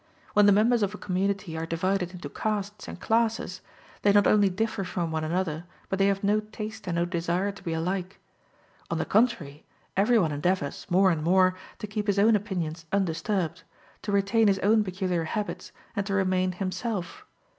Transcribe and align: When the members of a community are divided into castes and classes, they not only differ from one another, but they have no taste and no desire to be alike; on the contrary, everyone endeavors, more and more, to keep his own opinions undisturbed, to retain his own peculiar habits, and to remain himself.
When 0.33 0.47
the 0.47 0.51
members 0.51 0.81
of 0.81 0.95
a 0.95 0.97
community 0.97 1.55
are 1.55 1.67
divided 1.67 2.09
into 2.09 2.27
castes 2.27 2.87
and 2.87 2.99
classes, 2.99 3.61
they 4.01 4.11
not 4.11 4.25
only 4.25 4.49
differ 4.49 4.83
from 4.83 5.11
one 5.11 5.23
another, 5.23 5.65
but 5.89 5.99
they 5.99 6.07
have 6.07 6.23
no 6.23 6.39
taste 6.39 6.87
and 6.87 6.95
no 6.95 7.05
desire 7.05 7.51
to 7.51 7.61
be 7.61 7.73
alike; 7.73 8.19
on 8.89 8.97
the 8.97 9.05
contrary, 9.05 9.63
everyone 9.95 10.31
endeavors, 10.31 10.87
more 10.89 11.11
and 11.11 11.21
more, 11.21 11.53
to 11.77 11.85
keep 11.85 12.07
his 12.07 12.17
own 12.17 12.35
opinions 12.35 12.87
undisturbed, 12.91 13.61
to 14.01 14.11
retain 14.11 14.47
his 14.47 14.57
own 14.63 14.83
peculiar 14.83 15.25
habits, 15.25 15.71
and 15.95 16.03
to 16.07 16.15
remain 16.15 16.53
himself. 16.53 17.27